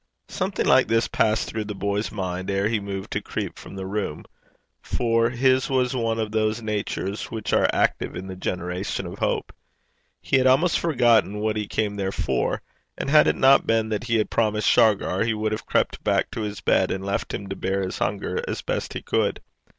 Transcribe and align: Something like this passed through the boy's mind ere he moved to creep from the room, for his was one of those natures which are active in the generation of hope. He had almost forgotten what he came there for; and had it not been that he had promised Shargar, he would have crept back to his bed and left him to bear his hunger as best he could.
Something 0.29 0.65
like 0.65 0.87
this 0.87 1.07
passed 1.07 1.47
through 1.47 1.65
the 1.65 1.75
boy's 1.75 2.11
mind 2.11 2.49
ere 2.49 2.67
he 2.67 2.79
moved 2.79 3.11
to 3.11 3.21
creep 3.21 3.59
from 3.59 3.75
the 3.75 3.85
room, 3.85 4.25
for 4.81 5.29
his 5.29 5.69
was 5.69 5.95
one 5.95 6.17
of 6.17 6.31
those 6.31 6.59
natures 6.59 7.25
which 7.29 7.53
are 7.53 7.69
active 7.71 8.15
in 8.15 8.25
the 8.25 8.35
generation 8.35 9.05
of 9.05 9.19
hope. 9.19 9.53
He 10.19 10.37
had 10.37 10.47
almost 10.47 10.79
forgotten 10.79 11.37
what 11.37 11.55
he 11.55 11.67
came 11.67 11.97
there 11.97 12.11
for; 12.11 12.63
and 12.97 13.11
had 13.11 13.27
it 13.27 13.35
not 13.37 13.67
been 13.67 13.89
that 13.89 14.05
he 14.05 14.15
had 14.15 14.31
promised 14.31 14.67
Shargar, 14.67 15.23
he 15.23 15.35
would 15.35 15.51
have 15.51 15.67
crept 15.67 16.03
back 16.03 16.31
to 16.31 16.41
his 16.41 16.61
bed 16.61 16.89
and 16.89 17.05
left 17.05 17.31
him 17.31 17.47
to 17.49 17.55
bear 17.55 17.83
his 17.83 17.99
hunger 17.99 18.43
as 18.47 18.63
best 18.63 18.93
he 18.93 19.03
could. 19.03 19.39